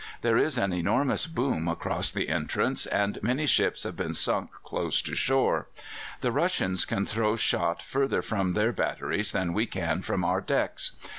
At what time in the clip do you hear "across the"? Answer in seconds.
1.67-2.27